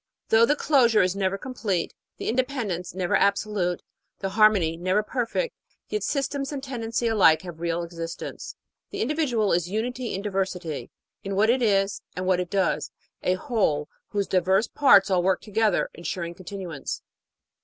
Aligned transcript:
"Though 0.29 0.47
the 0.47 0.55
closure 0.55 1.03
is 1.03 1.15
never 1.15 1.37
complete, 1.37 1.93
the 2.17 2.27
inde 2.27 2.39
pendence 2.47 2.95
never 2.95 3.15
absolute, 3.15 3.83
the 4.17 4.29
harmony 4.29 4.75
never 4.75 5.03
perfect, 5.03 5.53
yet 5.89 6.01
systems 6.01 6.51
and 6.51 6.63
tendency 6.63 7.05
alike 7.05 7.43
have 7.43 7.59
real 7.59 7.83
existence." 7.83 8.55
The 8.89 9.03
individual 9.03 9.53
is 9.53 9.69
unity 9.69 10.15
in 10.15 10.23
diversity 10.23 10.89
in 11.23 11.35
what 11.35 11.51
it 11.51 11.61
is 11.61 12.01
and 12.15 12.25
what 12.25 12.39
it 12.39 12.49
does 12.49 12.89
a 13.21 13.35
whole 13.35 13.89
whose 14.07 14.25
diverse 14.25 14.65
parts 14.67 15.11
all 15.11 15.21
work 15.21 15.39
together, 15.39 15.91
ensuring 15.93 16.33
continuance. 16.33 17.03